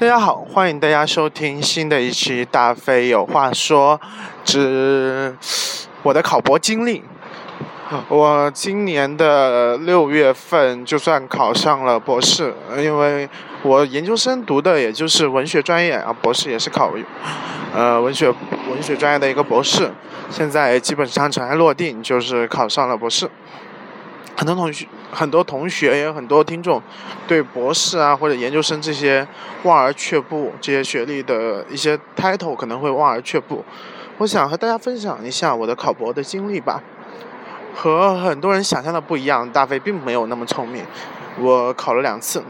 [0.00, 4.00] 大家好，欢迎大家收听新的一期《大飞有话说》
[4.50, 5.36] 之
[6.02, 7.04] 我的考博经历。
[8.08, 13.28] 我今年的六月份就算考上了博士，因为
[13.62, 16.94] 我研究生读的也就是文学专业啊，博士也是考
[17.74, 18.32] 呃文学
[18.70, 19.92] 文学专业的一个博士，
[20.30, 23.30] 现在基本上尘埃落定，就是考上了博士。
[24.40, 26.82] 很多同学、很多同学也有很多听众，
[27.28, 29.28] 对博士啊或者研究生这些
[29.64, 33.62] 望而却步，这些学历的一些 title 可能会望而却步。
[34.16, 36.82] 我想和大家分享一下我的考博的经历吧。
[37.74, 40.82] 和很多人想象的不一样，大飞并没有那么聪明。
[41.38, 42.42] 我考了两次，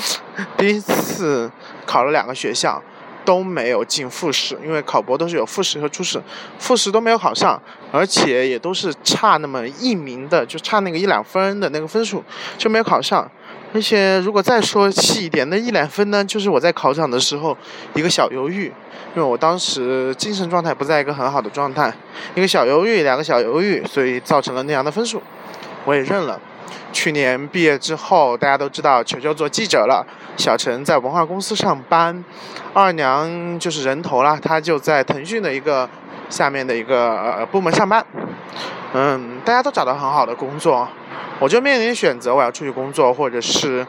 [0.56, 1.50] 第一次
[1.84, 2.82] 考了两个学校。
[3.24, 6.20] 都没有进复试，因为考博都是有复试和初试，
[6.58, 7.60] 复试都没有考上，
[7.90, 12.22] 而且也都是差那么一名的，就差那个一两分的那个分数
[12.58, 13.30] 就没有考上。
[13.72, 17.56] 而且如果再说细一点，那一两分呢，就是我在考场的时候
[17.94, 18.66] 一个小犹豫，
[19.16, 21.92] 因为我当时精神状态不在一个很好的状态，
[22.36, 25.20] 一个小犹豫，两个小犹豫，所以造成了那样的分数，
[25.84, 26.40] 我也认了。
[26.92, 32.24] 去年毕业之后，大家都知道球球做记者了，小陈在文化公司上班，
[32.72, 35.88] 二娘就是人头了，她就在腾讯的一个
[36.28, 38.04] 下面的一个呃部门上班。
[38.92, 40.86] 嗯，大家都找到很好的工作，
[41.40, 43.84] 我就面临选择，我要出去工作，或者是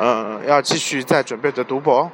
[0.00, 2.10] 呃要继续在准备着读博。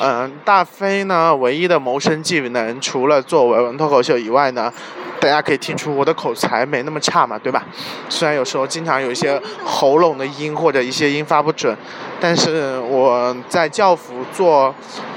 [0.00, 4.72] 嗯，大飞呢，唯一的谋生技能除了做文脱口秀以外呢，
[5.20, 7.64] 大家可以听出我的口才没那么差嘛，对吧？
[8.08, 11.76] 虽然有时候经常有一些喉咙的音或者一些音发不准，
[12.20, 14.74] 但是我在教辅做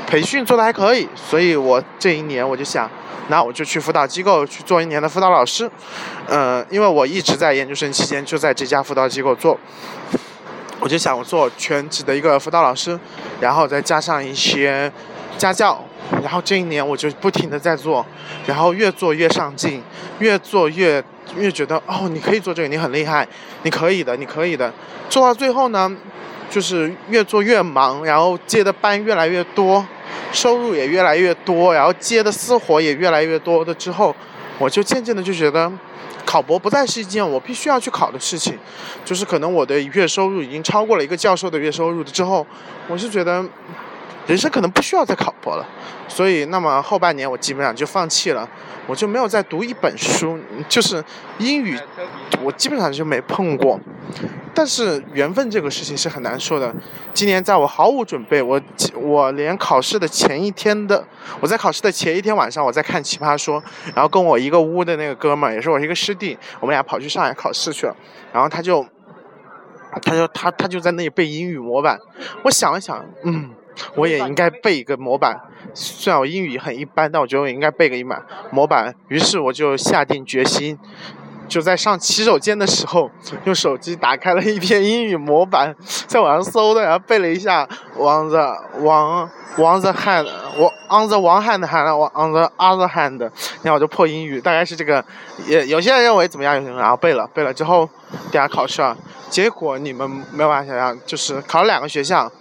[0.07, 2.89] 培训做的还可以，所以我这一年我就想，
[3.29, 5.69] 那我就去辅导机构去做一年的辅导老师。
[6.27, 9.57] 嗯，因为我一直在研究生期间就在这家辅导机构做。
[10.81, 12.99] 我就想做全职的一个辅导老师，
[13.39, 14.91] 然后再加上一些
[15.37, 15.79] 家教，
[16.23, 18.03] 然后这一年我就不停的在做，
[18.47, 19.83] 然后越做越上进，
[20.17, 21.01] 越做越
[21.37, 23.27] 越觉得哦，你可以做这个，你很厉害，
[23.61, 24.73] 你可以的，你可以的。
[25.07, 25.95] 做到最后呢，
[26.49, 29.85] 就是越做越忙，然后接的班越来越多，
[30.31, 34.15] 收入也越来越多，然后接的私活也越来越多的之后，
[34.61, 35.71] 我就渐渐的就觉得。
[36.23, 38.57] 考博不再是一件我必须要去考的事情，
[39.03, 42.45] 就是可能我的月收入已经超过了一个教授的月收入之后，
[42.87, 43.43] 我是觉得。
[44.31, 45.67] 人生可能不需要再考博了，
[46.07, 48.47] 所以那么后半年我基本上就放弃了，
[48.87, 51.03] 我就没有再读一本书，就是
[51.37, 51.77] 英语，
[52.41, 53.77] 我基本上就没碰过。
[54.53, 56.73] 但是缘分这个事情是很难说的。
[57.13, 58.61] 今年在我毫无准备，我
[58.95, 61.05] 我连考试的前一天的，
[61.41, 63.61] 我在考试的前一天晚上我在看《奇葩说》，
[63.93, 67.93] 然后跟我一个屋的那个哥们儿，也是我一个师弟，我们俩跑去上海考试去了，
[68.31, 68.85] 然后他就，
[70.01, 71.99] 他就他他就在那里背英语模板，
[72.45, 73.49] 我想了想，嗯。
[73.95, 75.39] 我也应该背一个模板，
[75.73, 78.21] 虽然我英语很一般，但我觉得我应该背个一满
[78.51, 78.93] 模板。
[79.07, 80.77] 于是我就下定决心，
[81.47, 83.09] 就在上洗手间的时候，
[83.45, 85.75] 用手机打开了一篇英语模板，
[86.07, 88.57] 在网上搜的，然后背了一下 on the
[89.57, 90.25] on the hand，
[90.57, 93.19] 我 on the one hand hand，我 on the other hand，
[93.63, 95.03] 然后我就破英语，大概是这个。
[95.47, 96.55] 也有些人认为怎么样？
[96.55, 97.89] 有些人然后背了，背了之后，
[98.31, 98.95] 等下考试啊，
[99.29, 102.31] 结果你们没有办法想象，就是考了两个学校。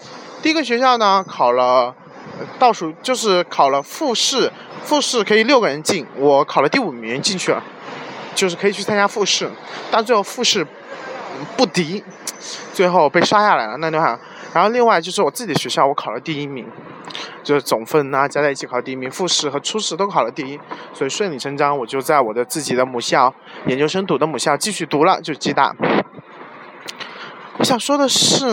[0.43, 1.95] 第一个学校呢，考了
[2.59, 4.51] 倒数，就是考了复试，
[4.83, 7.63] 复试可以六个人进，我考了第五名进去了，
[8.35, 9.51] 就是可以去参加复试，
[9.91, 10.67] 但最后复试
[11.57, 12.03] 不敌，
[12.73, 13.77] 最后被刷下来了。
[13.77, 14.19] 那就哈，
[14.55, 16.67] 然后另外就是我自己的学校，我考了第一名，
[17.45, 20.59] 就是总分啊加在一起考第一名，复试和初试都考了第一，
[20.95, 23.35] 所以顺理成章，我就在我的自己的母校，
[23.67, 25.77] 研究生读的母校继续读了，就暨大。
[27.59, 28.47] 我想说的是，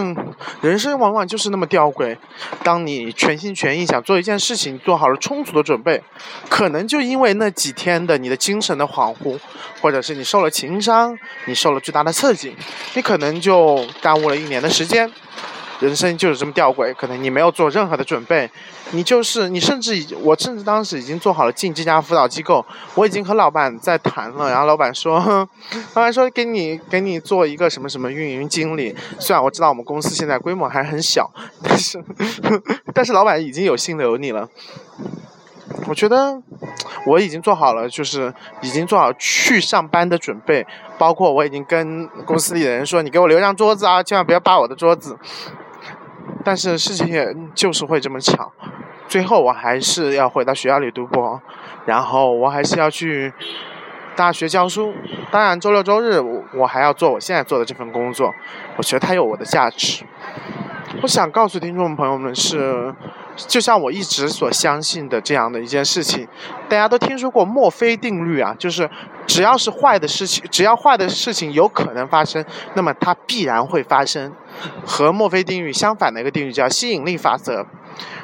[0.61, 2.17] 人生往往就是那么吊诡。
[2.61, 6.03] 当你全心全意想做一件事情，做好了充足的准备，
[6.49, 9.39] 可能就因为那几天的你的精神的恍惚，
[9.81, 12.53] 或者是你受了情伤，你受了巨大的刺激，
[12.95, 15.09] 你可能就耽误了一年的时间。
[15.79, 18.49] 人生就是这么吊诡，可能你没有做任何的准备，
[18.91, 22.65] 你就是你，甚至我甚至当时已经做好了进这家辅导机构，
[22.95, 25.19] 我已经和老板在谈了，然后老板说，
[25.93, 31.29] 老板说给你给你做一个什么什么运营经理，虽然我知道我们公司现在规模还很小，
[31.61, 32.03] 但是
[32.93, 34.49] 但是老板已经有心留你了，
[35.87, 36.41] 我觉得
[37.05, 40.65] 我已经做好了，就是已经做好去上班的准备，
[40.97, 45.15] 包括我已经跟公司里的人说，你给我留张桌子啊，千万不要扒我的桌子。
[46.43, 48.51] 但是事情也就是会这么巧，
[49.07, 51.41] 最后我还是要回到学校里读博，
[51.85, 53.33] 然后我还是要去
[54.15, 54.93] 大学教书。
[55.29, 58.33] 当然周六周日我我还要做我现在做的这份工作，
[58.77, 60.05] 我觉得它有我的价值。
[61.01, 62.93] 我想告诉听众朋友们是，
[63.35, 66.25] 就像我一直所相信的这样的一件事情，
[66.69, 68.89] 大家都听说过墨菲定律啊，就是
[69.27, 74.33] 只要是坏的事情，只要坏的事情有可能发生，那么它必然会发生。
[74.85, 77.65] 和墨菲定律相反的一个定律叫吸引力法则，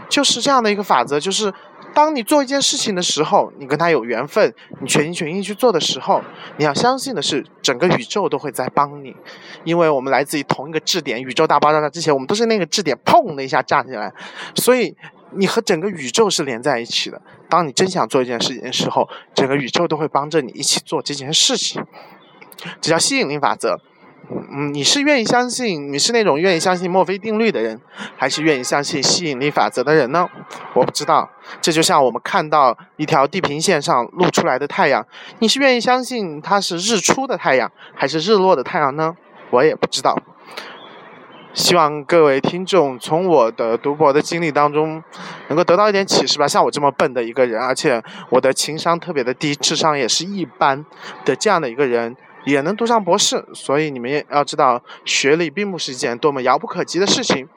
[0.10, 1.54] 就是这样的一个法则，就是。
[1.96, 4.52] 当你做一件事情的时候，你跟他有缘分，
[4.82, 6.24] 你全心全意去做的时候，
[6.58, 9.16] 你要相信的是，整个宇宙都会在帮你，
[9.64, 11.22] 因为我们来自于同一个质点。
[11.22, 14.12] 宇宙大爆炸之前，我们都是那个质点，砰的一下炸起来，
[14.56, 14.96] 所以
[15.34, 17.22] 你和整个宇宙是连在一起的。
[17.48, 21.86] 当你真想做一件事情的时候，整个宇宙都会帮着你一起做这件事情，
[22.82, 23.80] 这叫吸引力法则。
[24.30, 27.80] 嗯，你是愿意相信你是那种愿意相信墨菲定律的人，
[28.16, 30.28] 还是愿意相信吸引力法则的人呢？
[30.74, 31.30] 我不知道。
[31.62, 35.06] 这就像我们看到一条地平线上露出来的太阳，
[35.40, 39.16] 你是愿意相信它是日出的太阳，还是日落的太阳呢？
[39.52, 40.18] 我也不知道。
[41.54, 45.04] 希望各位听众从我的读博的经历当中，
[45.50, 46.48] 能够得到一点启示吧。
[46.48, 50.84] 像我这么笨的一个人，而且我的情商特别的低，智商也是一般
[51.26, 52.16] 的这样的一个人。
[52.46, 57.48] 也能读上博士，所以你们也要知道，学历并不是一件多么遥不可及的事情。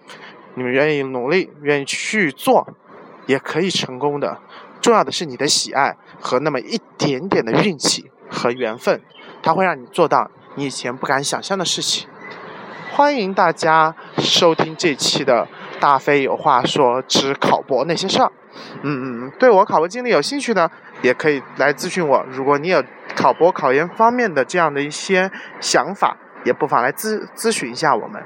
[0.54, 2.66] 你们愿意努力，愿意去做，
[3.26, 4.38] 也可以成功的。
[4.80, 9.02] 重要的是你的喜爱和那么一点点的运气和缘分，
[9.42, 12.08] 它会让你做到你以前不敢想象的事情。
[12.92, 15.46] 欢迎大家收听这期的
[15.80, 18.26] 《大飞有话说之考博那些事儿》。
[18.82, 20.70] 嗯嗯，对我考博经历有兴趣的，
[21.02, 22.24] 也可以来咨询我。
[22.30, 22.82] 如果你有
[23.16, 25.30] 考博考研方面的这样的一些
[25.60, 28.22] 想法，也不妨来咨咨询一下我们。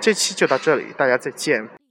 [0.00, 1.81] 这期就到这里，大家再见。